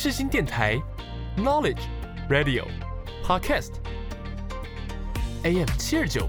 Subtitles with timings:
[0.00, 0.80] 世新电台
[1.36, 1.80] Knowledge
[2.30, 2.64] Radio
[3.26, 3.72] Podcast
[5.42, 6.28] AM 七二九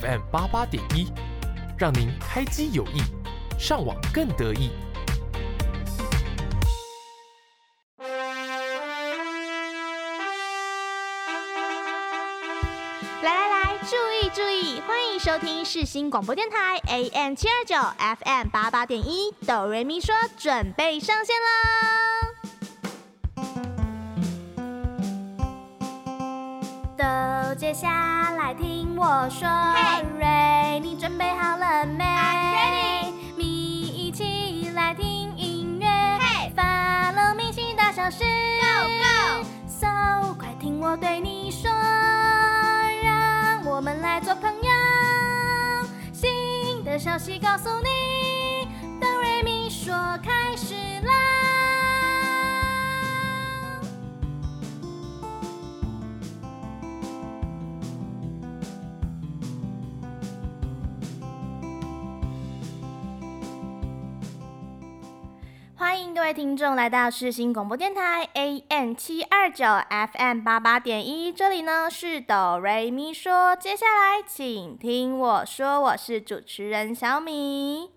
[0.00, 1.12] FM 八八点一，
[1.76, 3.02] 让您开机有益，
[3.58, 4.70] 上网更得意。
[13.20, 17.76] 来来来，注意注意，欢迎收听世新广播电台 AM 七二九
[18.24, 22.11] FM 八八点一，哆瑞咪说准备上线啦！
[27.52, 29.46] 都接下来听我说
[30.18, 33.12] ，Ray，你准备好了没？I'm ready。
[33.36, 35.86] 咪一起来听音乐
[36.56, 38.88] ，Follow 明星大小事，Go
[39.44, 41.70] Go，So 快听我对你说，
[43.02, 44.70] 让我们来做朋友。
[46.10, 48.66] 新的消息告诉你，
[48.98, 49.92] 哆瑞咪说
[50.24, 50.74] 开始
[51.06, 51.12] 啦。
[66.22, 69.64] 各位听众来到世新广播电台 AM 七二九
[70.14, 77.90] FM 八八点一，这里呢是哆瑞咪说，接下来请听我说，我是主持人小米。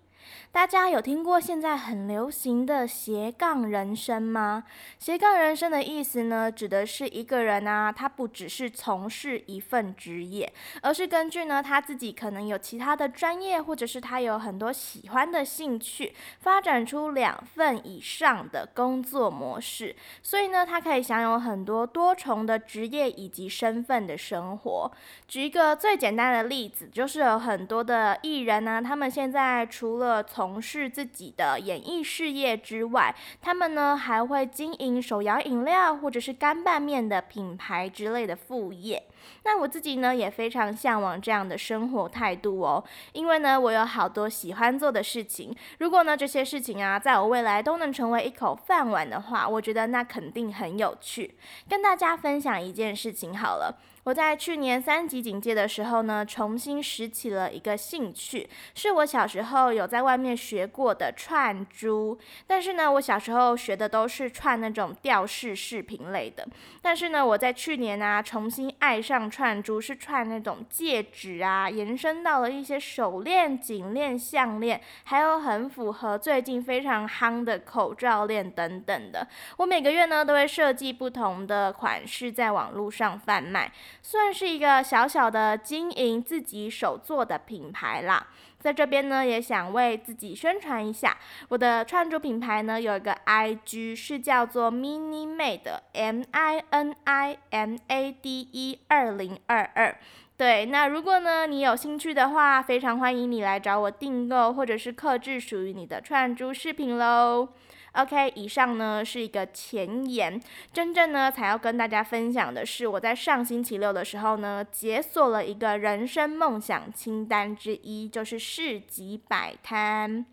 [0.56, 4.64] 大家有听过现在很流行的斜杠人生吗？
[4.98, 19.94] 斜杠人生的意思呢，指的是一个人啊，他不只是从事一份职业，而是根据呢他自己可能有其他的专业，或者是他有很多喜欢的兴趣，发展出两份以上的工作模式。
[20.22, 24.90] 所以呢，他可以享有很多多重的职业以及身份的生活。
[25.28, 39.02] 举一个最简单的例子，就是有很多的艺人呢，他们现在除了从从事自己的演艺事业之外，他们呢还会经营手摇饮料或者是干拌面的品牌之类的副业。
[39.42, 45.52] 那我自己呢也非常向往这样的生活态度哦，因为呢我有好多喜欢做的事情。
[45.80, 51.34] 如果呢这些事情啊在我未来都能成为一口饭碗的话，我觉得那肯定很有趣。
[51.68, 53.76] 跟大家分享一件事情好了。
[54.06, 62.16] 我在去年三级警戒的时候呢，重新拾起了一个兴趣，是我小时候有在外面学过的串珠。
[62.46, 66.46] 但是呢，我小时候学的都是串那种吊饰饰品类的。
[66.80, 79.26] 但是呢，我在去年啊，重新爱上串珠，是串那种戒指啊，延伸到了一些手链、颈链、项链，还有很符合最近非常夯的口罩链等等的。
[79.56, 83.72] 我每个月呢，都会设计不同的款式在网络上贩卖。
[84.02, 88.26] 算是一个小小的经营自己手做的品牌啦，
[88.58, 91.16] 在这边呢也想为自己宣传一下，
[91.48, 99.98] 我的串珠品牌呢有一个 IG 是叫做 Mini Made M I N I M A D E 二零二二，
[100.36, 107.48] 对，那如果呢你有兴趣的话，非常欢迎你来找我订购或者是客制属于你的串珠饰品喽。
[107.96, 110.38] OK，以上呢是一个前言，
[110.70, 120.26] 真正呢才要跟大家分享的是，我在上星期六的时候呢，解锁了一个人生梦想清单之一，就是市集摆摊。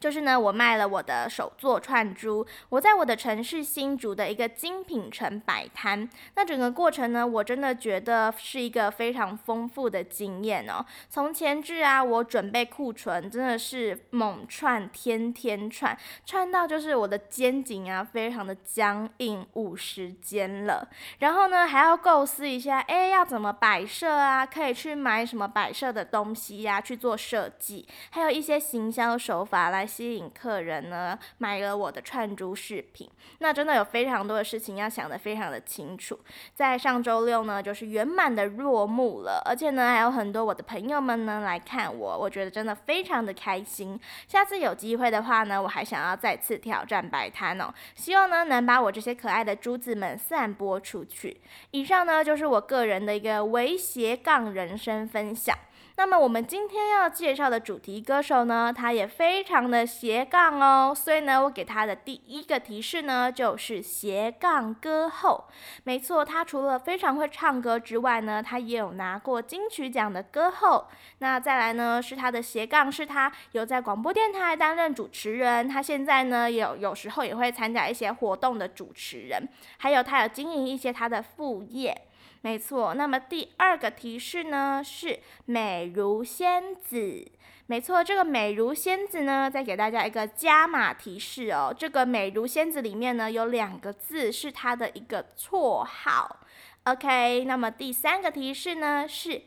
[0.00, 6.08] 就是呢，我卖了我的手作串珠，我在我的城市新竹的一个精品城摆摊。
[6.34, 10.82] 那整个过程呢，我真的觉得是一个非常丰富的经验哦。
[11.10, 15.94] 从前置啊，我准备库存，真的是猛串，天天串，
[16.24, 20.88] 串到就是我的肩颈啊，非常的僵硬，五十肩了。
[21.18, 24.46] 然后呢，还要构思一下，哎，要怎么摆设啊？
[24.46, 29.86] 可以去买什么摆设的东西呀，去做设计，还有一些行销手法来。
[29.90, 36.16] 吸引客人呢，买了我的串珠饰品，那真的有非常多的事情要想得非常的清楚。
[36.54, 43.98] 在上周六呢，就是圆满的落幕了，而且呢，还有很多我的朋友们呢来看我，我觉得真的非常的开心。
[44.28, 51.40] 下次有机会的话呢，我还想要再次挑战摆摊哦，希望呢能把我这些可爱的珠子们散播出去。
[51.72, 55.56] 以上呢就是我个人的一个微斜杠人生分享。
[56.00, 65.44] 那么我们今天要介绍的主题歌手呢，他也非常的斜杠哦，所以呢，我给他的第一个提示呢，就是斜杠歌后。
[65.84, 70.86] 没错，他除了非常会唱歌之外呢，他也有拿过金曲奖的歌后。
[71.18, 82.06] 那再来呢，是他的斜杠，是他有在广播电台担任主持人，他现在呢有有时候也会参加一些活动的主持人，还有他有经营一些他的副业。
[82.42, 82.94] 没错。
[82.94, 87.30] 那么第二个提示呢是美如仙子。
[87.66, 91.72] 没错，这个美如仙子呢，再给大家一个加码提示哦。
[91.76, 96.40] 这个美如仙子里面呢有两个字是它的一个绰号。
[96.84, 99.42] OK，那么第三个提示呢是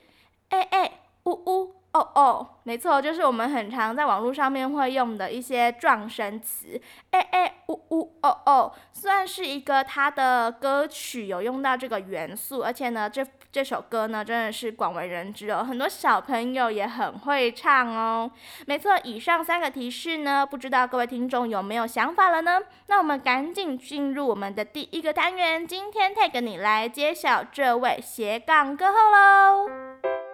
[0.49, 1.82] 哎哎呜呜。
[1.93, 6.81] 哦哦，没错，就是我们很常在网络上面会用的一些撞声词，
[7.11, 18.31] 哎哎呜呜哦哦，算是一个他的歌曲有用到这个元素，而且呢，这这首歌呢真的是广为人知哦，很多小朋友也很会唱哦。
[18.65, 22.59] 没错，以上三个提示呢，不知道各位听众有没有想法了呢？
[22.87, 30.32] 那我们赶紧进入我们的第一个单元，今天 take 你来揭晓这位斜杠歌后喽。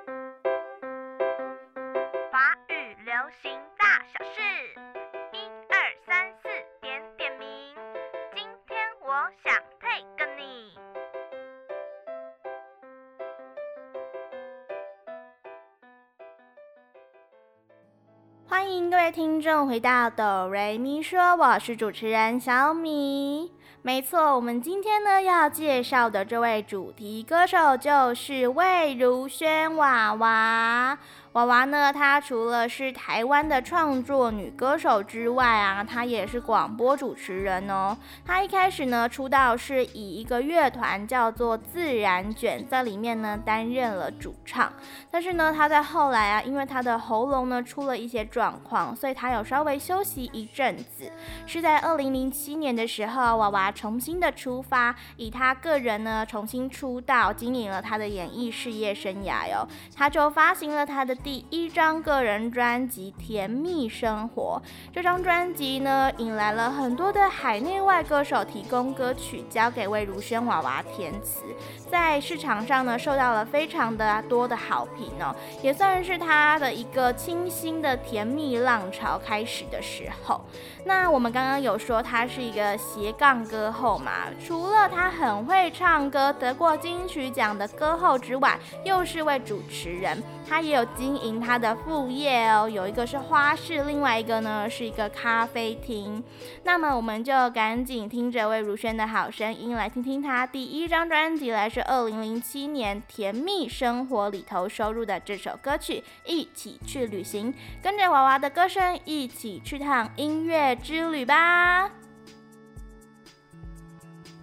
[18.70, 23.52] 欢迎各位听众回到哆瑞咪说，我是主持人小米。
[23.82, 31.00] 没错，我们今天呢要介绍的这位主题歌手就是魏如萱娃娃。
[31.40, 37.96] 娃娃呢，她除了是台湾的创作女歌手之外啊，她也是广播主持人哦。
[38.26, 44.74] 她一开始呢出道是以一个乐团叫做自然卷，在里面呢担任了主唱。
[45.10, 51.10] 但是呢，她在后来啊，因为她的喉咙呢出了一些状况，所以她有稍微休息一阵子。
[51.46, 59.66] 是在二零零七年的时候，娃娃重新的出发，以她个人呢重新出道，经营了她的演艺事业生涯哟。
[59.96, 61.16] 她就发行了她的。
[61.30, 64.60] 第一张个人专辑《甜蜜生活》，
[64.92, 71.44] 这张专辑呢，引来了很多的海内外歌手提供歌曲，交给魏如萱娃娃填词，
[71.88, 80.42] 在市场上呢，受到了非常的多的好评哦，也算是他的一个清新的甜蜜浪潮开始的时候。
[80.84, 96.24] 那我们刚刚有说他是一个斜杠歌后嘛，除了他很会唱歌，得过金曲奖的歌后之外，又是位主持人，他也有经营他的副业哦，有一个是花市，另外一个呢是一个咖啡厅。
[96.64, 107.54] 那么我们就赶紧听着魏如萱的好声音，来听听他第一张专辑，来是二零零七年《甜蜜生活》里头收录的这首歌曲《一起去旅行》，
[107.84, 111.92] 跟着娃娃的歌声一起去趟音乐之旅吧。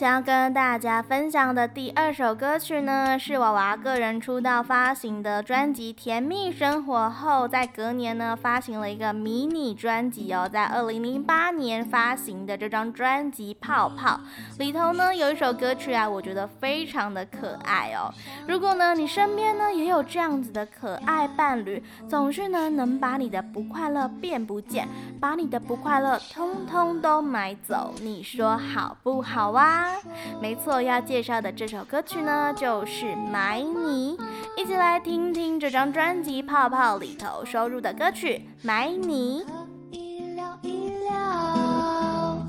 [0.04, 14.20] 想要跟大家分享的第二首歌曲呢，是娃娃个人出道发行的专辑《甜蜜生活》后，在隔年呢发行了一个迷你专辑哦，在二零零八年发行的这张专辑《泡泡》
[14.60, 18.14] 里头呢，有一首歌曲啊，我觉得非常的可爱哦。
[18.46, 24.86] 如果呢你身边呢也有这样子的可爱伴侣，总是呢能把你的不快乐变不见，
[25.22, 29.54] 把你的不快乐通通都买走，你说好不好？
[29.54, 29.93] 好
[30.42, 34.18] 没错，要介绍的这首歌曲呢，就是《买你》，
[34.58, 39.42] 一起来听听这张专辑《泡泡》里头收录的歌曲《买你》。
[39.46, 42.46] 可以聊一聊，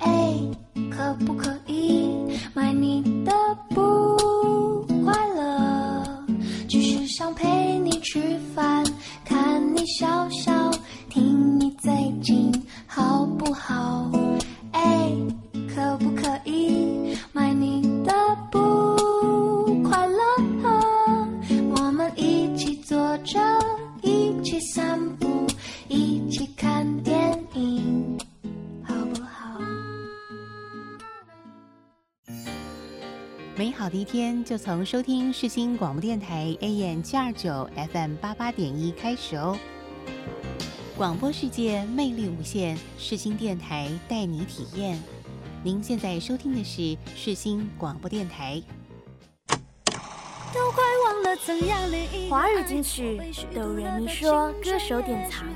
[0.00, 0.34] 哎
[0.90, 3.32] 可不可以买你的
[3.70, 4.16] 不
[5.04, 6.24] 快乐？
[6.68, 8.84] 只是想陪你吃饭，
[9.24, 10.52] 看你笑笑，
[11.08, 12.52] 听你最近
[12.86, 14.10] 好不好？
[14.72, 15.10] 哎。
[15.74, 18.12] 可不可以买你的
[18.50, 20.18] 不快乐？
[21.76, 23.38] 我们一起坐着，
[24.02, 25.46] 一起散步，
[25.88, 28.18] 一起看电影，
[28.82, 29.60] 好不好？
[33.56, 39.56] 美好的一天就从收听世新广播电台 AM 七二九 FM 八八点一开始哦。
[40.96, 45.00] 广播世界魅力无限，世新电台带你体验。
[45.62, 48.62] 您现在收听的是世新广播电台。
[50.54, 53.20] 都快忘了怎样连一华语金曲
[53.54, 55.46] 哆瑞咪说歌手典藏。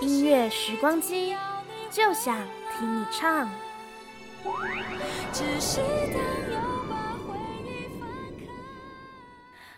[0.00, 1.34] 音乐时光机，
[1.90, 2.38] 就想
[2.78, 3.50] 听你唱。
[5.32, 5.80] 只是
[6.12, 6.73] 当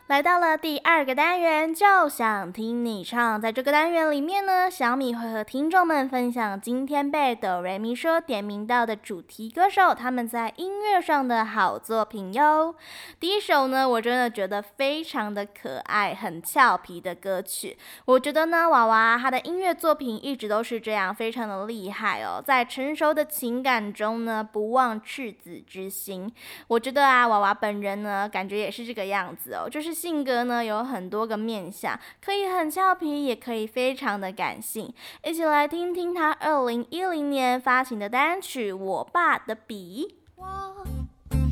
[0.06, 3.40] 来到了第二个单元，就想听你唱。
[3.40, 12.72] 在这个单元里面呢，小米会和听众们分享今天被哆瑞咪说点名到的主题歌手，他们在音乐上的好作品哟。
[13.18, 17.76] 第一首呢，我真的觉得非常的可爱，很俏皮的歌曲。
[18.04, 22.40] 我觉得呢，娃娃他的音乐作品一直都是这样，非常的厉害哦。
[22.40, 26.32] 在成熟的情感中呢，不忘赤子之心。
[26.68, 29.95] 我觉得啊，娃娃本人呢，感觉也是这个样子哦，就是。
[29.96, 34.92] 性格呢，有很多个面相，可以很俏皮，也可以非常的感性。
[35.24, 40.18] 一起来听听他二零一零年发行的单曲《我爸的笔》。
[40.42, 40.86] 我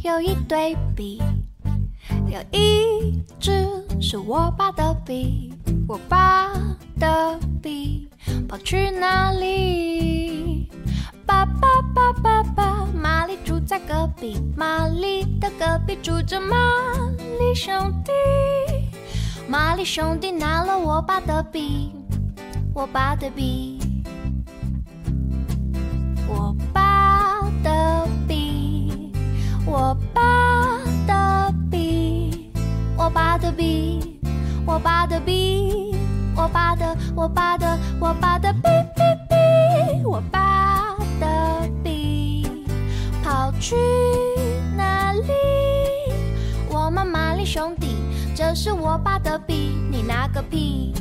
[0.05, 1.19] 有一对笔，
[2.27, 3.67] 有一支
[4.01, 5.53] 是我爸的笔。
[5.87, 6.51] 我爸
[6.99, 8.09] 的笔
[8.49, 10.69] 跑去哪里？
[11.27, 16.57] 爸爸爸爸爸，玛丽住在隔壁，玛丽的隔壁住着玛
[17.39, 18.13] 丽兄弟。
[19.47, 21.93] 玛丽兄弟拿了我爸的笔，
[22.73, 23.79] 我爸的笔，
[26.27, 29.13] 我爸的笔，
[29.67, 31.84] 我爸的笔，
[32.97, 34.19] 我爸的笔，
[34.67, 35.95] 我爸的笔，
[36.37, 38.61] 我爸的，我爸的，我爸的笔
[38.95, 42.47] 笔笔，我爸的笔
[43.23, 43.53] 跑。
[43.61, 43.77] 去
[44.77, 45.33] 哪里？
[46.69, 47.97] 我们玛丽兄弟，
[48.35, 50.93] 这是我爸的笔，你拿个屁！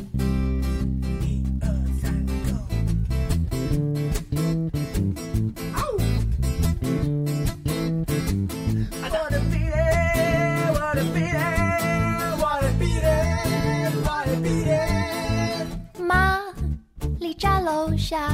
[17.64, 18.30] 楼下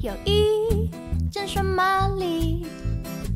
[0.00, 0.90] 有一
[1.30, 2.66] 间顺玛丽。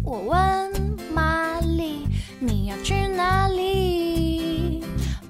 [0.03, 0.73] 我问
[1.15, 2.05] 玛丽，
[2.41, 4.83] 你要去哪里？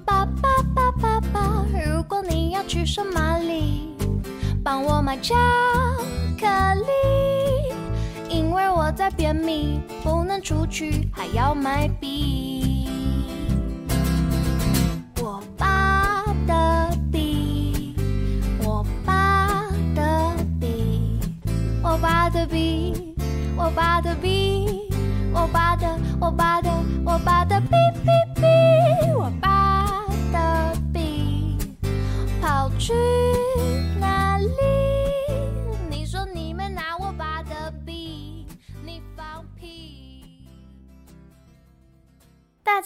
[0.03, 3.95] 爸爸爸爸爸，如果你要去顺玛丽，
[4.63, 5.35] 帮我买巧
[6.39, 7.75] 克力，
[8.27, 12.58] 因为我在便秘，不能出去，还要买笔。
[23.69, 24.89] 我爸的笔。
[25.31, 25.85] 我爸的，
[26.19, 26.71] 我爸的，
[27.05, 27.67] 我爸的笔
[28.03, 28.09] 笔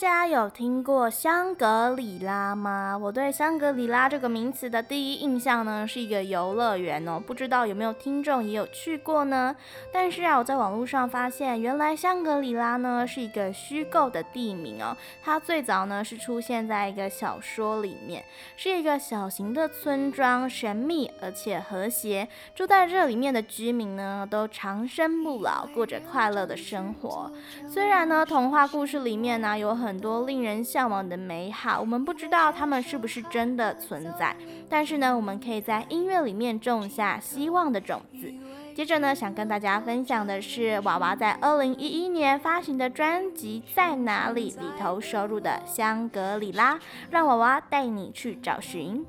[0.03, 2.97] 家有听过香格里拉吗？
[2.97, 7.17] 我对香格里拉这个名词的第一印象呢，是一个游乐园哦。
[7.25, 9.55] 不知道有没有听众也有去过呢？
[9.93, 14.93] 但是啊，我在网络上发现，原来香格里拉呢是一个虚构的地名哦。
[15.23, 18.25] 它最早呢是出现在一个小说里面，
[18.57, 22.27] 是一个小型的村庄，神秘而且和谐。
[22.53, 27.31] 住在这里面的居民呢，都长生不老，过着快乐的生活。
[27.69, 34.35] 虽然呢，童话故事里面呢有很很多令人向往的美好，我们不知道它们是不是真的存在。
[34.67, 38.33] 但是呢，我们可以在音乐里面种下希望的种子。
[38.73, 46.73] 接着呢，想跟大家分享的是娃娃在二零一一年发行的专辑《在哪里》里头收录的《香格里拉》，
[47.11, 49.05] 让娃娃带你去找寻。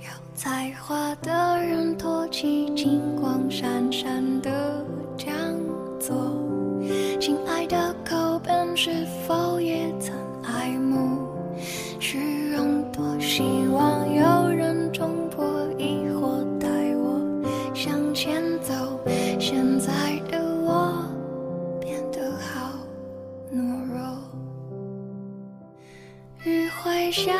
[0.00, 4.84] 有才华的人托起金光闪闪的
[5.16, 5.34] 讲
[5.98, 6.53] 座。
[7.20, 8.90] 亲爱的口本，是
[9.26, 11.26] 否也曾爱慕
[11.98, 12.84] 虚荣？
[12.92, 15.44] 多希望有人冲破
[15.78, 17.20] 疑惑，带我
[17.74, 18.72] 向前走。
[19.40, 19.90] 现在
[20.30, 21.04] 的我
[21.80, 22.70] 变得好
[23.52, 24.16] 懦弱，
[26.44, 27.32] 雨会下，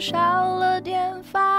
[0.00, 0.14] 少
[0.56, 1.49] 了点烦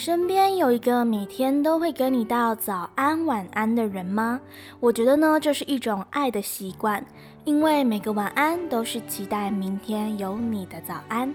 [0.00, 4.40] 身边有一个每天都会跟你道早安晚安的人吗？
[4.80, 7.04] 我觉得呢，这是一种爱的习惯，
[7.44, 11.34] 因为每个晚安都是期待明天有你的早安。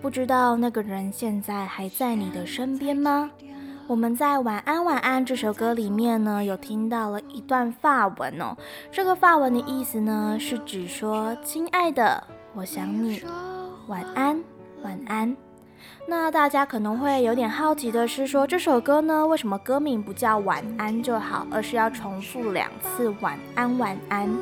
[0.00, 3.28] 不知道那个人现在还在你的身边吗？
[3.88, 8.56] 我们在《晚安晚安》这首歌里面呢，有听到了一段发文哦。
[8.92, 12.22] 这个发文的意思呢，是指说：“亲爱的，
[12.54, 13.20] 我想你，
[13.88, 14.40] 晚安，
[14.84, 15.36] 晚安。”
[16.08, 24.32] 那大家可能会有点好奇的是说，这首歌呢，为什么歌名不叫晚安就好，而是要重复两次晚安晚安？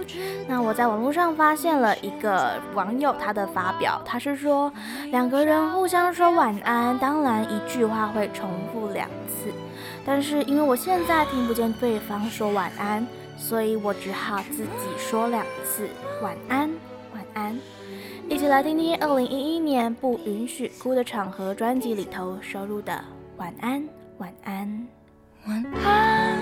[0.46, 4.70] 那我在网络上发现了一个网友他的发表，他是说
[5.10, 9.50] 两个人互相说晚安，当然一句话会重复两次，
[10.04, 13.06] 但是因为我现在听不见对方说晚安，
[13.38, 15.88] 所以我只好自己说两次
[16.22, 16.70] 晚安
[17.14, 17.58] 晚安。
[18.28, 22.92] 一起来听听二零一一年《不允许哭的场合》专辑里头收录的
[23.36, 23.86] 《晚安，
[24.18, 24.86] 晚安，
[25.46, 26.38] 晚安，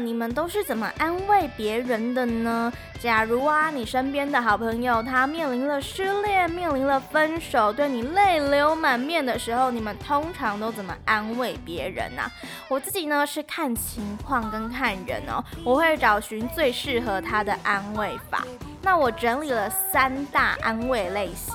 [0.00, 2.72] 你们都是怎么安慰别人的呢？
[2.98, 12.22] 假如啊，你身边的好朋友他面临了失恋，面临了分手，对你泪流满面的时候，你们通常都怎么安慰别人呢？
[12.68, 18.44] 我自己呢是看情况跟看人哦，我会找寻最适合他的安慰法。
[18.82, 21.54] 那我整理了三大安慰类型。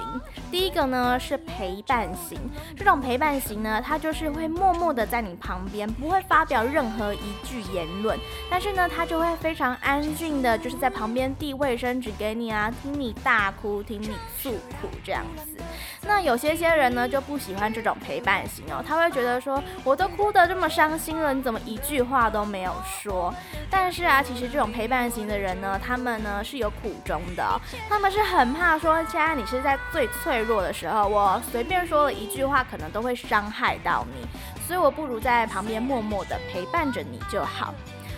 [0.55, 2.39] 第一个呢是陪伴型，
[2.77, 8.17] 这种陪伴型呢，他就是会默默的在你旁边，不会发表任何一句言论，
[8.49, 15.61] 但是呢，他就会非常安静的，就是在旁边递卫生纸给你啊，听你大哭，听你诉苦这样子。
[16.07, 23.33] 那有些些人呢就不喜欢这种陪伴型哦，他会觉得说，我都哭得这么伤心了，你怎么一句话都没有说？
[23.69, 34.25] 但是啊，其实这种陪伴型的人呢，他们呢是有苦衷的，他们是很怕说，现在你是在最脆弱的时候，我随便说了一句话，可能都会伤害到你，
[34.65, 37.73] 所以我不如在旁边默默的陪伴着你就好。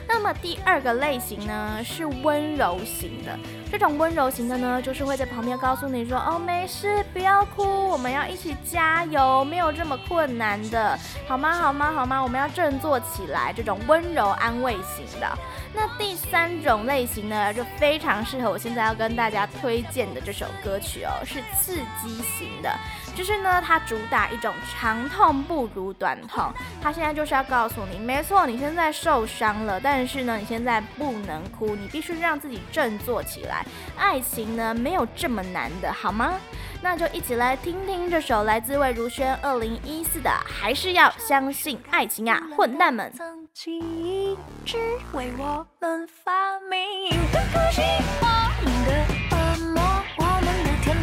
[0.07, 3.37] 那么第二个类型呢，是温柔型的。
[3.69, 11.53] 这种温柔型的呢，就是会在旁边告诉你说：“哦，没事，不要哭，我们要一起加油，没有这么困难的，好吗？
[11.53, 11.91] 好吗？
[11.91, 12.23] 好吗？
[12.23, 15.37] 我们要振作起来。”这种温柔安慰型的。
[15.73, 22.73] 那第三种类型呢，就非常适合我现在要跟大家推荐的这首歌曲哦，是刺激型的。
[23.17, 26.53] 就是呢，它主打一种长痛不如短痛。
[26.79, 33.65] 它现在就是要告诉你，没错，你现在受伤了，但是呢，你现在不能哭，你必须让自己振作起来。
[33.97, 36.35] 爱情呢，没有这么难的，好吗？
[36.79, 43.11] 那就一起来听听这首来自魏如萱二零一四的《还是要相信爱情》啊，混蛋们。
[43.17, 44.77] 曾经一直
[45.13, 47.81] 为我们发明，可惜
[48.21, 48.27] 我
[48.63, 49.46] 们的，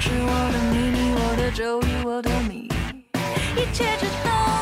[0.04, 2.68] 是，我的秘密，我的咒语，我的谜，
[3.56, 4.53] 一切只等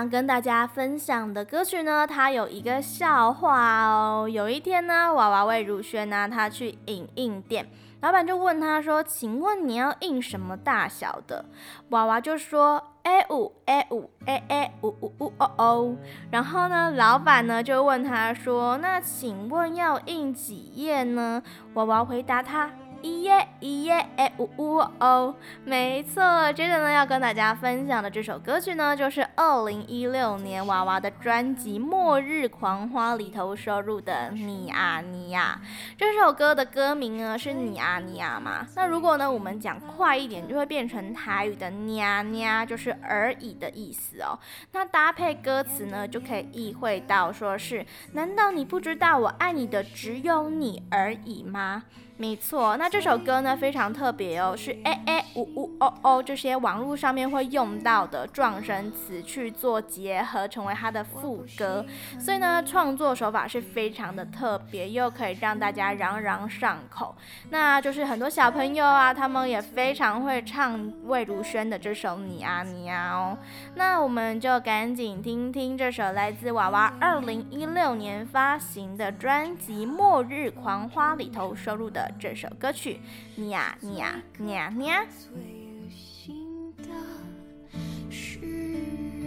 [0.00, 4.26] 想跟大家分享的歌曲呢，它有一个笑话哦。
[4.26, 7.68] 有一天呢，娃娃魏如萱呢，他去影印店，
[8.00, 11.44] 老板就问他说：“请问你要印什么大小的？”
[11.90, 15.96] 娃娃就说：“A 五 A 五 A A 五五五哦哦。”
[16.32, 21.42] 然后呢，老板呢就问他说：“那请问要印几页呢？”
[21.74, 22.70] 娃娃回答他。
[23.02, 25.34] 一耶一耶哎呜呜哦，
[25.64, 26.52] 没错。
[26.52, 35.60] 接着呢，要跟大家分享的这首歌曲呢，就是二零一六年娃娃的专辑《末日狂花》里头收录的《你啊你呀》。
[35.96, 38.66] 这首歌的歌名呢是你啊你啊嘛。
[38.76, 44.38] 那如果呢我们讲快一点，就会变成台语的 nha nha，就是而已的意思哦。
[44.72, 51.84] 那搭配歌词呢，就可以意会到说是，难道你不知道我爱你的只有你而已吗？
[52.20, 61.82] 没错，那这首歌呢非常特别哦，是哎哎呜呜哦哦这些网络上面会用到的撞声词去做结合，成为它的副歌，
[62.18, 67.16] 所以呢创作手法是非常的特别，又可以让大家朗朗上口。
[67.48, 73.38] 那就是很多小朋友啊，他们也非常会唱魏如萱的这首你啊你啊哦。
[73.76, 82.09] 那我们就赶紧听听这首来自娃娃二零一六年发行的专辑《末日狂花》里头收录的。
[82.18, 82.98] 这首歌曲，
[83.36, 85.04] 你呀你呀你呀你呀。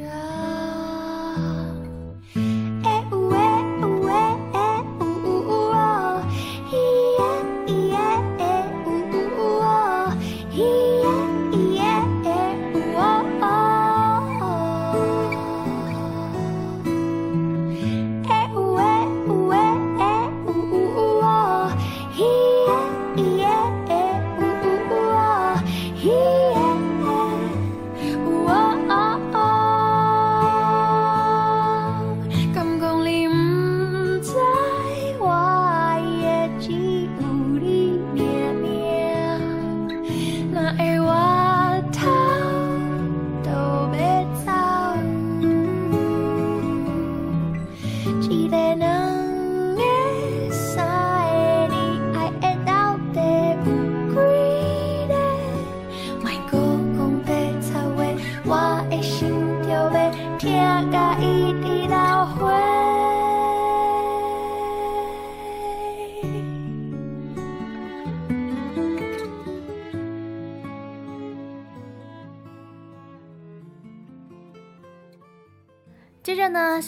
[0.04, 0.63] 接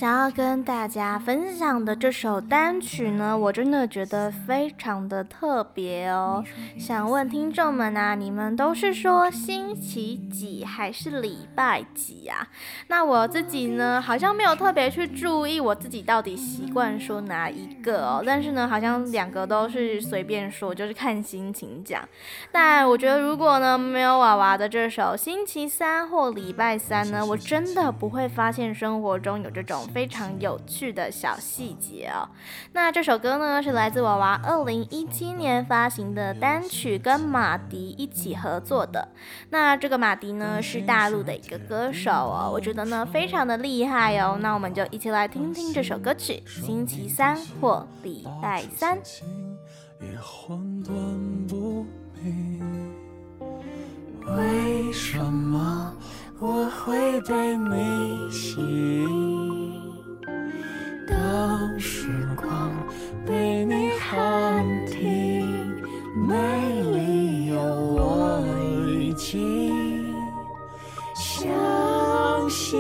[0.05, 6.43] 想要跟大家分享的这首单曲呢，我真的觉得非常的特别哦。
[6.77, 12.47] 想问听众们啊，你们都是说星期几还是礼拜几啊？
[12.85, 18.21] 那我自己呢，好像没有特别去注意我自己到底习惯说哪一个哦。
[18.23, 22.07] 但是呢，好像两个都是随便说，就是看心情讲。
[22.51, 32.27] 但我觉得如果呢，没有娃娃的这首星期三或礼拜三呢，我真的不会发现生活中有这种非常有趣的小细节哦。
[32.73, 39.07] 那这首歌呢，是来自娃娃二零一七年发行的单曲，跟马迪一起合作的。
[39.51, 44.37] 那这个马迪呢，是大陆的一个歌手哦，我觉得呢非常的厉害哦。
[44.41, 48.97] 那我们就一起来听听这首歌曲《星期三或礼拜三》。
[50.01, 51.85] 也混沌不
[52.21, 52.93] 明，
[54.35, 55.93] 为什么？
[56.37, 59.64] 我会被你吸引，
[61.07, 62.71] 当时光
[63.25, 65.75] 被你喊停，
[66.15, 66.35] 没
[66.93, 68.43] 理由我
[68.99, 70.13] 已经
[71.15, 72.79] 相信，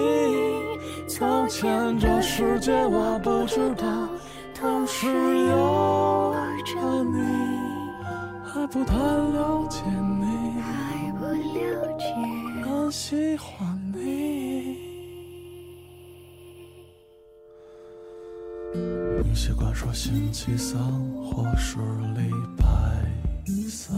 [1.07, 3.85] 从前这世界我不知道，
[4.53, 6.35] 同时有
[6.65, 7.19] 着你，
[8.43, 12.05] 还不太了解你，还不了解。
[12.91, 14.84] 喜欢你，
[19.23, 20.77] 你习惯说星期三
[21.23, 21.77] 或是
[22.15, 22.65] 礼拜
[23.69, 23.95] 三，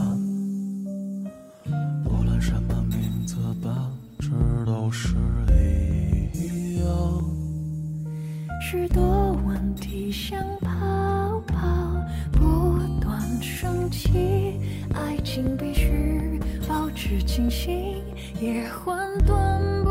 [2.05, 3.73] 无论什么名字，本
[4.19, 4.31] 质
[4.65, 5.15] 都是
[6.33, 6.87] 一样。
[8.59, 11.55] 许多问题像泡泡
[12.31, 14.59] 不断升起，
[14.93, 18.03] 爱情必须保持清醒。
[18.39, 19.89] 也混沌不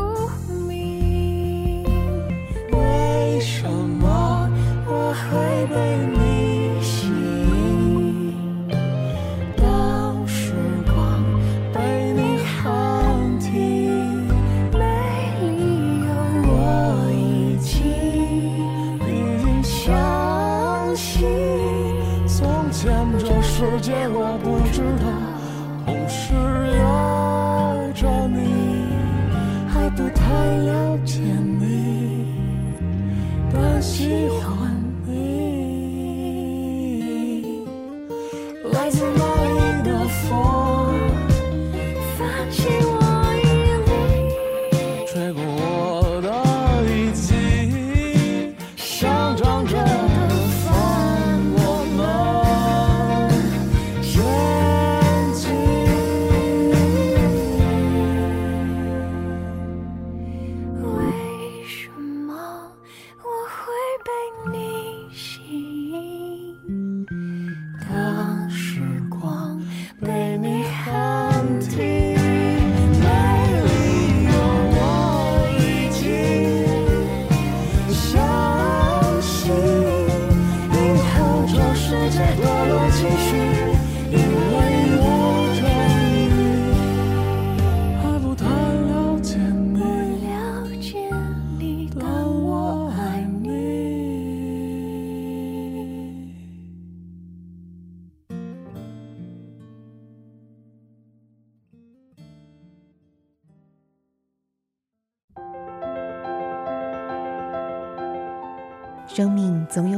[5.29, 6.16] 会被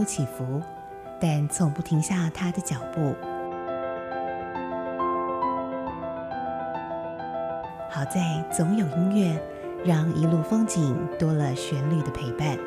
[0.10, 0.60] 起伏，
[1.20, 3.14] 但从不停下他的脚步。
[7.92, 9.40] 好在总有音乐，
[9.86, 12.58] 让一路风景多了旋律的陪伴。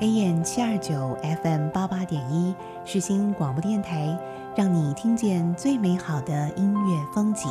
[0.00, 2.52] AM 七二九 FM 八八点一，
[2.84, 4.18] 世新广播电台，
[4.56, 7.48] 让你听见最美好的音乐风景。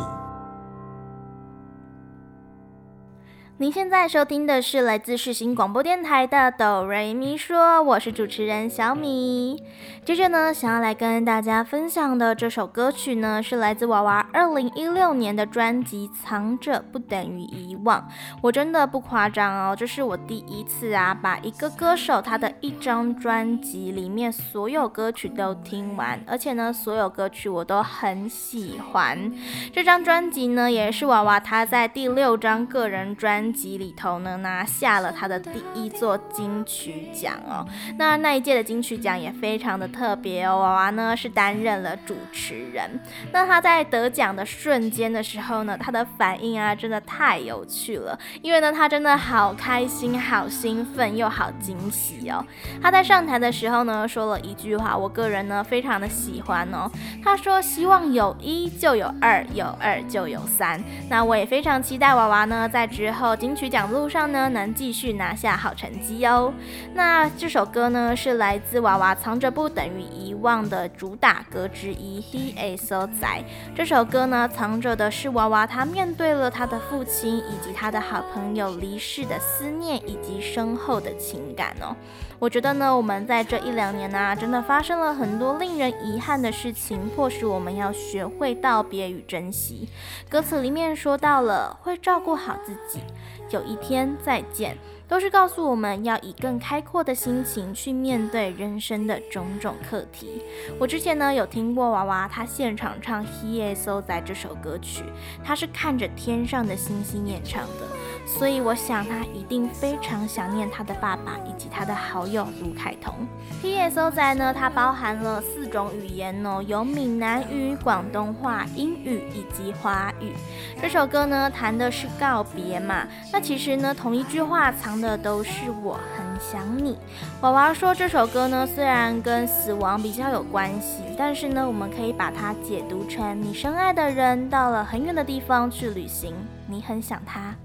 [3.62, 9.62] 您现在收听的是来自世新广播电台的哆瑞咪说，我是主持人小米。
[10.06, 18.00] 接着呢，想要来跟大家分享的这首歌曲呢，是来自娃娃二零一六年的专辑《藏着不等于遗忘》。
[18.42, 29.30] 我真的不夸张哦，这是我第一次啊，把一个歌手他的一张专辑里面所有歌曲都听完，而且呢，所有歌曲我都很喜欢。
[29.74, 37.66] 这张专辑呢，也是娃娃他在第六张个人专辑里头呢，拿下了他的第一座金曲奖哦。
[37.98, 40.60] 那那一届的金曲奖也非常的特别哦。
[40.60, 43.00] 娃娃呢是担任了主持人。
[43.32, 48.18] 那他在得奖的瞬间的时候呢，他的反应啊，真的太有趣了。
[48.42, 52.46] 因为呢，他真的好开心、好兴奋又好惊喜哦。
[52.82, 56.90] 他在上台的时候呢，说了一句话，我个人呢非常的喜欢哦。
[57.24, 63.36] 他说：“希望有一就有二，有二就有三。”那我也非常期待娃娃呢在之后。
[63.40, 66.54] 金曲奖路上呢，能继续拿下好成绩哦。
[66.94, 73.42] 那这首歌呢，是来自娃娃《藏着不等于遗忘》的主打歌之一《彼个所在》。
[73.74, 81.96] 这首歌呢，藏着的是娃娃他面对了他的父亲以及他的好朋友离世的思念以及深厚的情感哦。
[82.40, 89.88] 我觉得呢，我们在这一两年呢、真的发生了很多令人遗憾的事情，迫使我们要学会道别与珍惜。
[90.30, 93.02] 歌词里面说到了会照顾好自己，
[93.52, 94.78] 有一天再见。
[95.08, 100.44] 都是告诉我们要以更开阔的心情去面对人生的种种课题。
[100.78, 105.04] 我之前呢有听过娃娃他现场唱《He Is So》在》这首歌曲，
[105.44, 107.88] 他是看着天上的星星演唱的，
[108.28, 113.16] 所以我想他一定非常想念他的爸爸以及他的好友卢凯彤。
[113.62, 114.12] P.S.O.
[114.12, 120.34] 仔呢，它包含了四种语言哦，有闽南语、广东话、英语以及华语。
[120.82, 125.00] 这首歌呢谈的是告别嘛，那其实呢同一句话藏。
[125.00, 126.98] 的都是我很想你。
[127.40, 136.36] 娃娃说这首歌呢，虽然跟死亡比较有关系，但是呢，我们可以把它解读成你深爱的人到了很远的地方去旅行，
[136.70, 137.56] 你很想他。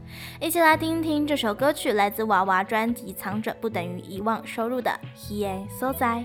[0.40, 6.24] 一起来听一听这首歌曲，来自娃娃专辑《藏着不等于遗忘》收入的《He Sozai》。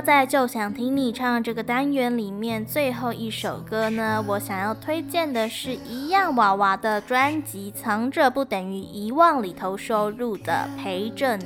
[0.00, 11.44] 在就想听你唱这个单元里面最后一首歌呢，我想要推荐的是一样娃娃的专辑《藏着不等于遗忘》里头收录的《陪着你》。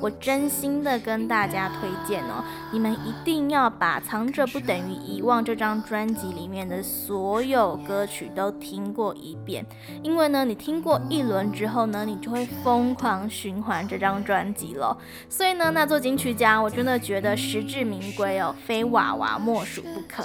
[0.00, 9.64] 我真心的跟大家推荐哦，你们一定要把《藏着不等于遗忘》这张专辑里面的所有歌曲都听过一遍，
[10.02, 14.96] 因为呢，你听过一轮之后呢，你就会疯狂循环这张专辑了。
[15.28, 20.22] 所以呢，那做金曲奖，我真的觉得实至名归哦，非娃娃莫属不可。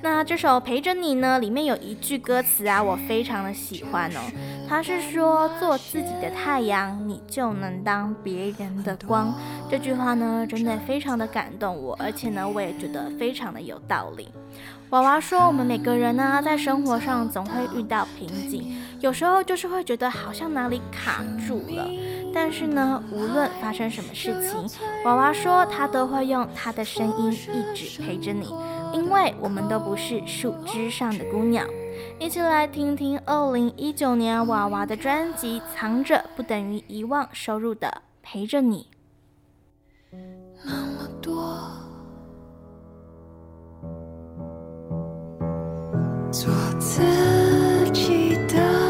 [0.00, 4.20] 那这首《陪着你》呢，里面有一句歌词啊，我非常的喜欢哦。
[4.68, 9.32] 它是说：“做自己的太阳，你就能当别人的光。”
[9.72, 14.28] 这句话呢，真的非常的感动我，而且呢，我也觉得非常的有道理。
[14.90, 21.88] 娃娃说：“我们每个人呢，在生活上总会遇到瓶颈，有时候就是会觉得好像哪里卡住了。
[22.34, 24.68] 但是呢，无论发生什么事情，
[25.06, 28.54] 娃娃说他都会用他的声音一直陪着你。”
[28.92, 31.66] 因为我们都不是树枝上的姑娘，
[32.18, 37.88] 一起来听听二零一九年娃娃的专辑《藏着不等于遗忘》收入的
[38.22, 38.86] 《陪着你》。
[40.64, 41.58] 那么多，
[46.30, 47.02] 做自
[47.92, 48.81] 己的。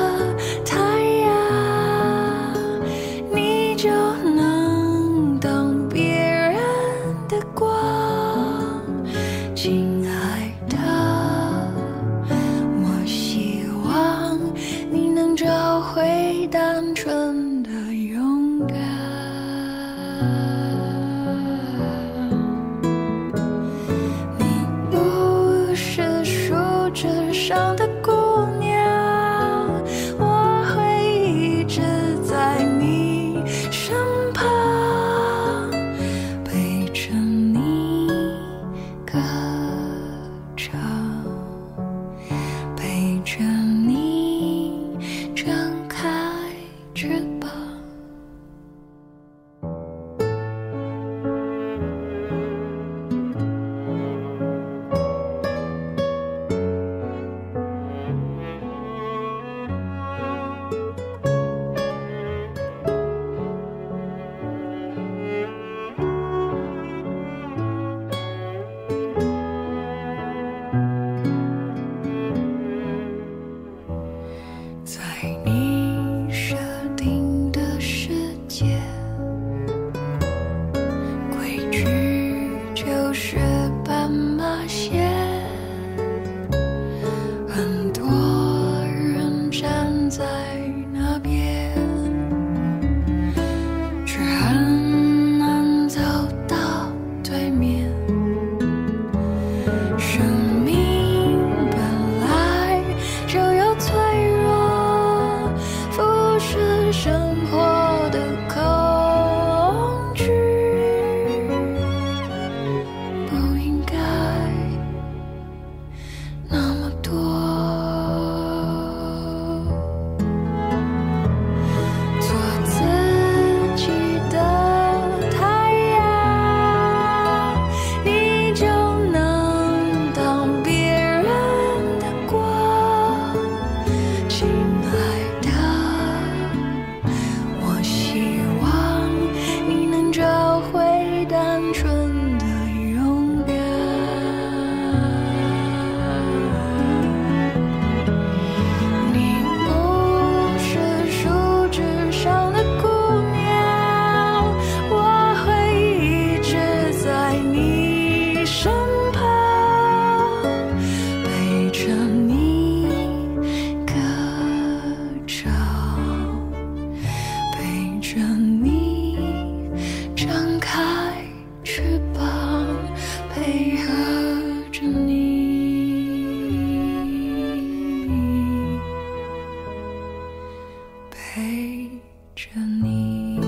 [182.43, 183.41] 着你。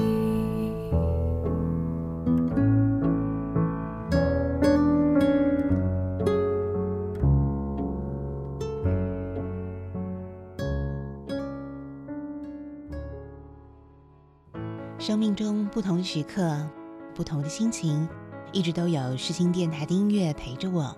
[14.99, 16.67] 生命中不同的时刻，
[17.15, 18.09] 不同的心情，
[18.53, 20.97] 一直都有世新电台的音乐陪着我。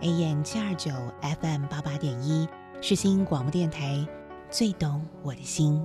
[0.00, 0.92] AM 七二九
[1.40, 2.46] FM 八八点一，
[2.80, 4.06] 世新广播电台，
[4.48, 5.84] 最懂我的心。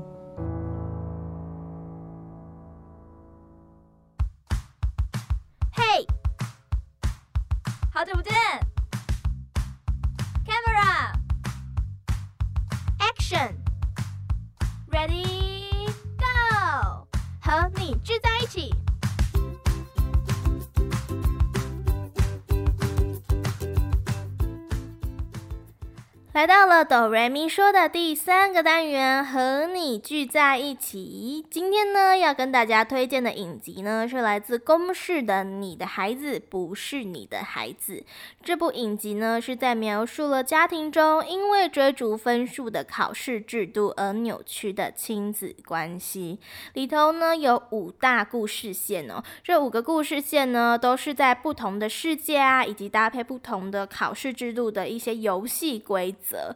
[27.14, 31.46] 瑞咪说的第三个单元，和你聚在一起。
[31.48, 37.98] 今天呢，要跟大家推荐的影集呢，是来自公式的《你的孩子不是你的孩子》。
[38.44, 46.40] 这部影集呢，是在描述了家庭中因为追逐分数的考试制度而扭曲的亲子关系。
[46.74, 49.24] 里头呢，有五大故事线哦。
[49.44, 56.24] 这五个故事线呢，都是在不同的世界啊，以及搭配不同的考试制度的一些游戏规则。
[56.34, 56.56] 则，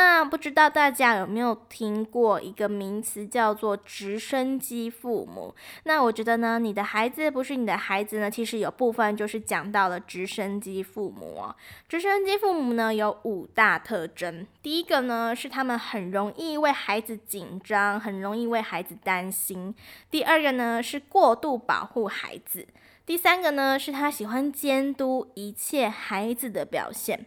[0.00, 5.52] 那不知道大家有没有听过一个名词叫做直升机父母？
[5.84, 11.54] 那我觉得呢，你的孩子不是你的孩子呢，其实有部分就是讲到了直升机父母哦。
[11.88, 19.74] 直升机父母呢，有五大特征，第一个呢是他们很容易为孩子紧张，很容易为孩子担心；
[20.10, 22.66] 第二个呢是过度保护孩子；
[23.04, 27.26] 第三个呢是他喜欢监督一切孩子的表现。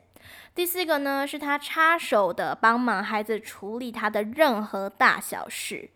[0.54, 5.90] 第四个呢，是他插手的帮忙孩子处理他的任何大小事。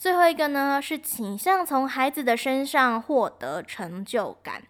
[0.00, 4.62] 最后一个呢，是倾向从孩子的身上获得成就感。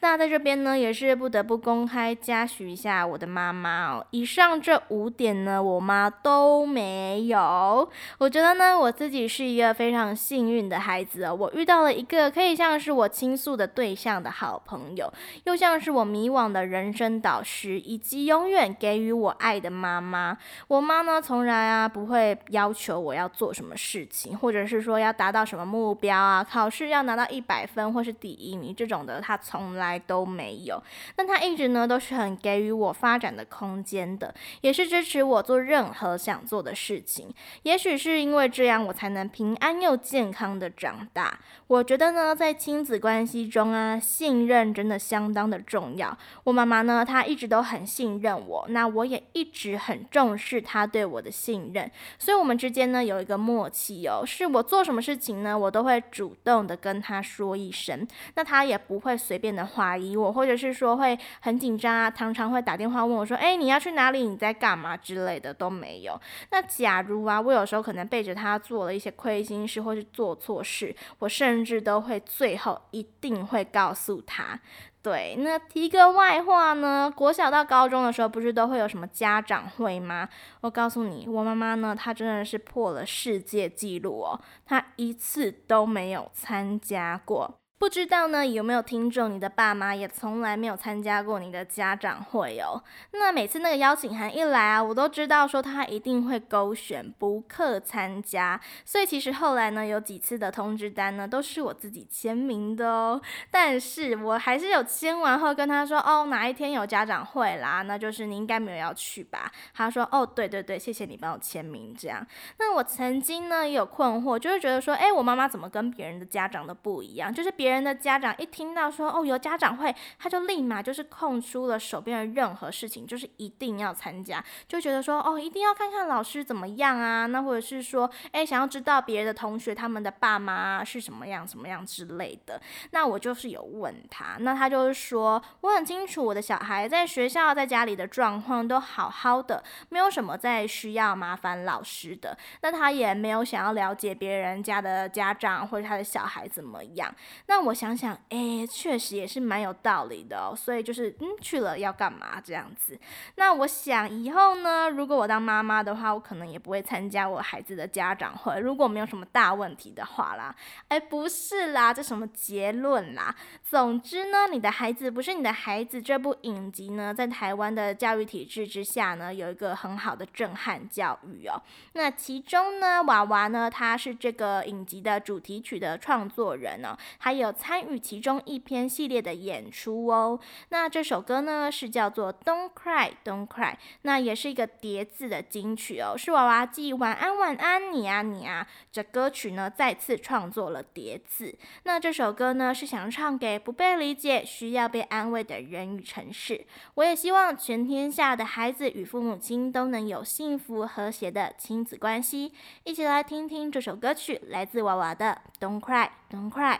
[0.00, 4.04] 那在这边呢，也是不得不公开嘉许一下我的妈妈哦。
[4.10, 7.88] 以上这五点呢，我妈都没有。
[8.18, 11.32] 我觉得呢，我自己是一个非常幸运的孩子哦。
[11.32, 15.08] 我遇到了一个可以像是我倾诉的对象的好朋友，
[15.44, 20.36] 又像是我迷惘的人生导师，以及永远给予我爱的妈妈。
[20.66, 29.92] 我妈呢，从来啊不会要求我要做什么事情，或者是说要达到什么目标啊，考试要拿到一百分或是第一名这种的，他从来。
[30.04, 30.82] 都没有，
[31.14, 37.32] 但他一直呢都是很给予我发展的空间的，也是支持我做任何想做的事情。
[37.62, 41.38] 也许是因为这样，我才能平安又健康的长大。
[41.68, 46.16] 我觉得呢，在亲子关系中啊，信任真的相当的重要。
[46.44, 58.06] 我妈妈呢，她一直都很信任我，那我也一直很重视她对我的信任，所以我们之间呢有一个默契哦，是我做什么事情呢，我都会主动的跟他说一声，
[58.36, 59.62] 那他也不会随便的。
[59.72, 64.22] 怀疑我，或者是说会很紧张啊，常常会打电话问我说：“哎，你要去哪里？
[64.22, 66.20] 你在干嘛？”之类的都没有。
[66.50, 74.60] 那假如啊，我有时候可能背着他做了一些亏心事，或是做错事，我甚至都会最后一定会告诉他。
[75.02, 80.28] 对，那提个外话呢，国小到高中的时候，不是都会有什么家长会吗？
[80.60, 87.61] 我告诉你，我妈妈呢，她真的是破了世界纪录哦，她一次都没有参加过。
[87.82, 89.34] 不知道呢，有没有听众？
[89.34, 92.80] 你的爸妈也从来没有参加过你的家长会哦。
[93.10, 98.60] 那每次那个邀请函一来啊，我都知道说他一定会勾选不课参加。
[98.84, 103.20] 所以其实后来呢，有几次的通知单呢，都是我自己签名的哦。
[103.50, 107.82] 但是我还是有签完后跟他说，哦，哪一天有家长会啦？
[107.82, 109.50] 那就是你应该没有要去吧？
[109.74, 112.24] 他说，哦，对对对，谢谢你帮我签名这样。
[112.60, 117.34] 那我曾经呢也有困惑，就是觉得说，诶，我妈妈怎么跟别人的家长都不一样？
[117.34, 117.71] 就是别人。
[117.72, 132.60] 人的家长一听到说哦，有家长会，他就立马就是空出了手边的任何事情，就是一定要参加，就觉得说哦，一定要看看老师怎么样啊，那或者是说哎，想要知道别的同学他们的爸妈是什么样什么样之类的。
[132.90, 142.36] 那我就是有问他，那他就是说我很清楚我的小孩在学校在家里的状况都好好的，没有什么在需要麻烦老师的。
[142.60, 147.14] 那他也没有想要了解别人家的家长或者他的小孩怎么样。
[147.46, 150.54] 那我想想，哎，确实也是蛮有道理的哦。
[150.56, 152.98] 所以就是，嗯，去了要干嘛这样子？
[153.36, 158.58] 那我想以后呢，如果我当妈妈的话，我可能也不会参加我孩子的家长会。
[158.58, 160.54] 如果没有什么大问题的话啦，
[160.88, 163.34] 哎，不是啦，这什么结论啦？
[163.62, 166.02] 总之呢，你的孩子不是你的孩子。
[166.02, 171.62] 这部影集呢，在台湾的教育体制之下呢，有一个很好的震撼教育哦。
[171.92, 177.41] 那其中呢，娃娃呢，他是这个影集的主题曲的创作人哦，还有。
[177.42, 180.38] 有参与其中一篇系列的演出哦。
[180.68, 183.72] 那这首歌呢，是叫做《Don't Cry Don't Cry》，
[184.02, 191.54] 那也是一个叠字的金曲哦，是娃娃记晚安晚安你啊你啊这歌曲呢再次创作了叠字。
[191.82, 196.64] 那这首歌呢是想唱给不被理解、需要被安慰的人与城市。
[196.94, 202.52] 我也希望全天下的孩子与父母亲都能有幸福和谐的亲子关系。
[202.84, 206.76] 一起来听听这首歌曲，来自娃娃的《Don't Cry Don't Cry》。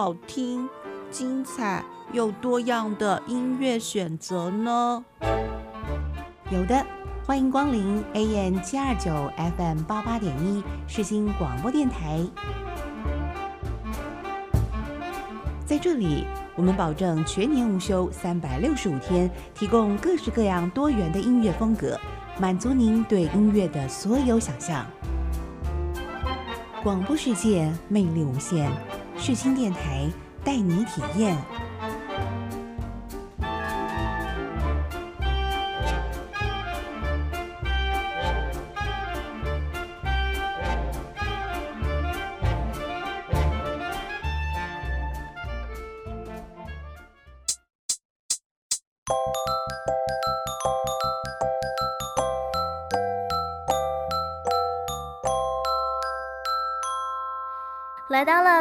[0.00, 0.68] 好听、
[1.10, 5.04] 精彩又多样的音乐选择呢？
[6.52, 6.86] 有的，
[7.26, 9.10] 欢迎光临 AM 七二九
[9.56, 12.24] FM 八八点一世新广播电台。
[15.66, 16.24] 在这里，
[16.54, 21.98] 我们保证全年无休，三百六十五天，提供各式各样多元的音乐风格，
[22.38, 24.86] 满足您对音乐的所有想象。
[26.84, 28.70] 广播世界魅力无限。
[29.18, 30.08] 视听电台
[30.44, 31.36] 带你体验。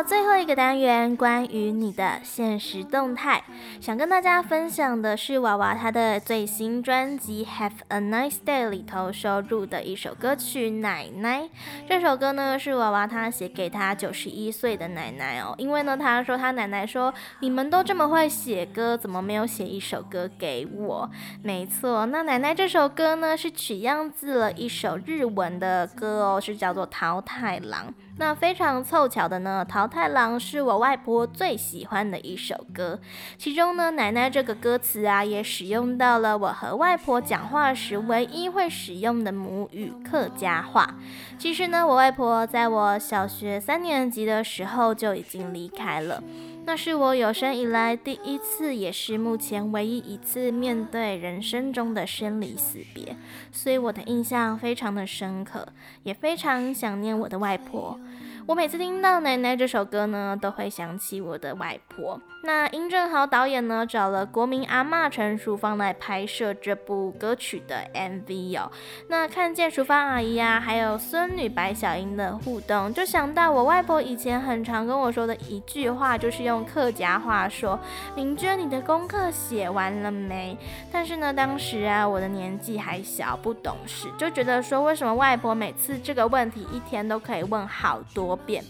[0.08, 3.44] 最后一个单元，关于你的现实动态，
[3.82, 11.42] 想跟大家分享的是娃娃他的最新专辑《Have a Nice Day》里头收录的一首歌曲《奶奶》。
[11.90, 21.12] 这首歌呢是娃娃他写给他九十一岁的奶奶哦，因为呢他说他奶奶说，你们都这么会写歌，怎么没有写一首歌给我？
[21.44, 27.88] 没错，那奶奶这首歌呢是取样自了一首日文的歌哦，是叫做《桃太郎》。
[28.20, 33.00] 那非常凑巧的呢，《桃太郎》是我外婆最喜欢的一首歌，
[33.38, 40.96] 其中呢，奶奶这个歌词啊，也使用到了我和外婆讲话时唯一会使用的母语客家话。
[41.38, 46.24] 其实呢，我外婆在我小学三年级的时候就已经离开了。
[46.68, 53.16] 那是我有生以来第一次，也是目前唯一一次面对人生中的生离死别，
[53.54, 55.66] 所以我的印象非常的深刻，
[56.04, 57.98] 也非常想念我的外婆。
[58.46, 62.20] 我每次听到《奶奶》这首歌呢，都会想起我的外婆。
[62.48, 68.72] 那殷正豪导演呢，找了国民阿嬷陈淑芳来拍摄这部歌曲的 MV 哦。
[69.10, 77.78] 那看见淑芳阿姨啊，还有孙女白小英的互动，就想到我外婆以前很常跟我说的一句话，就是用客家话说
[78.16, 80.58] ：“敏娟，你的功课写完了没？”
[80.90, 88.64] 但是呢，当时啊，我的年纪还小，不懂事，就觉得说，为什么外婆每次这个问题一天都可以问好多遍？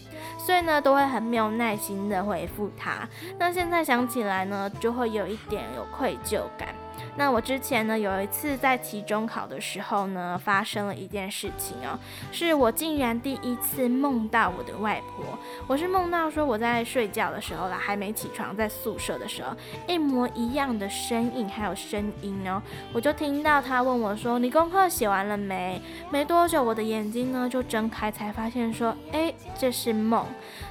[0.48, 3.06] 所以呢，都会很没有耐心的回复他。
[3.38, 6.70] 那现在想起来呢，就会有一点有愧疚感。
[7.18, 11.98] 那我之前呢，有一次在期中考的时候呢，发生了一件事情哦，
[12.30, 15.36] 是我竟然第一次梦到我的外婆。
[15.66, 19.50] 我是梦到说我在睡觉的时候啦，还没起床，在宿舍的时候，
[19.88, 22.62] 一模一样的身影还有声音哦，
[22.92, 30.24] 我就听到他问我说：“你功课写完了没？”没多久，我的眼睛呢就睁开，才发现说：“哎，这是梦。”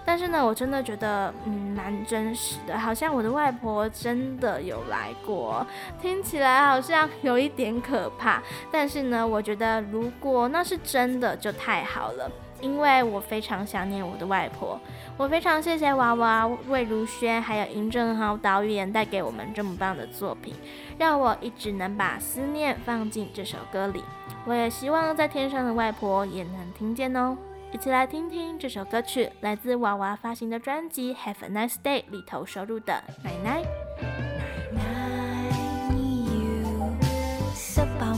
[0.05, 5.67] 但是呢，我真的觉得嗯蛮真实的，好像我的外婆真的有来过，
[6.01, 8.41] 听起起来好像有一点可怕。
[8.71, 12.31] 但是呢，我觉得如果那是真的，就太好了，
[12.61, 14.79] 因为我非常想念我的外婆。
[15.17, 20.53] 我非常谢谢娃娃魏如萱还有尹正豪导演带给我们这么棒的作品，
[20.99, 24.03] 让我一直能把思念放进这首歌里。
[24.45, 27.35] 我也希望在天上的外婆也能听见哦。
[27.71, 34.36] 一起来听听这首歌曲，来自娃娃发行的专辑《Have a Nice Day》里头收录的《》。奶奶，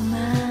[0.10, 0.49] 吃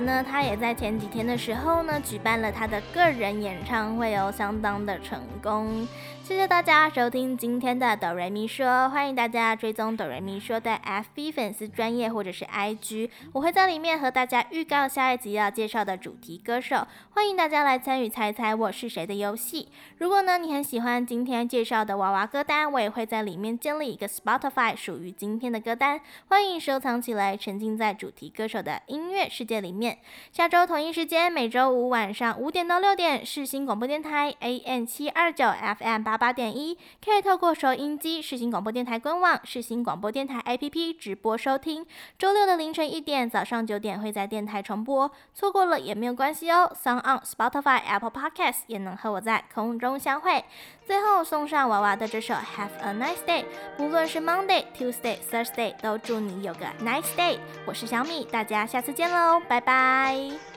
[0.00, 5.86] 那么娃娃呢，他也在前几天的时候呢，举办了他的个人演唱会哦，相当的成功。
[6.28, 19.68] 谢谢大家收听今天的哆瑞咪说，欢迎大家追踪哆瑞咪说的 FB 粉丝专业或者是 IG，我会在里面和大家预告下一集要介绍的主题歌手，欢迎大家来参与猜猜我是谁的游戏。
[19.96, 25.98] 如果呢你很喜欢今天介绍的娃娃歌单，我也会在里面建立一个 Spotify 属于今天的歌单，
[26.28, 29.96] 欢迎收藏起来，沉浸在主题歌手的音乐世界里面。
[30.30, 35.46] 下周同一时间，每周五晚上五点到六点，世新广播电台 AM 七二九
[35.78, 36.17] FM 八。
[36.18, 41.86] 八点一，可以透过收音机、世新广播电台官网、世新广播电台 APP 直播收听。
[42.18, 46.70] 周六的凌晨一点、早上九点会在电台重播，错过了也没有关系哦。
[46.74, 50.44] Song on、Spotify、Apple Podcasts 也能和我在空中相会。
[50.84, 53.44] 最后送上娃娃的这首 Have a Nice Day，
[53.76, 57.38] 不论是 Monday、Tuesday、Thursday，都祝你有个 Nice Day。
[57.66, 60.47] 我是小米，大家下次见喽，拜拜。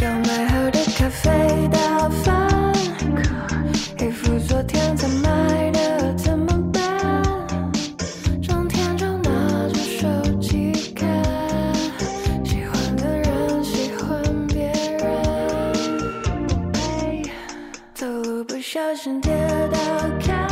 [0.00, 2.72] 刚买好的咖啡打翻
[3.98, 7.72] 衣服昨天才买的怎么办
[8.40, 10.08] 整天就拿着手
[10.40, 11.04] 机看
[12.44, 15.72] 喜欢的人喜欢别人
[17.92, 19.32] 走路不小心跌
[19.72, 19.78] 倒
[20.24, 20.47] 看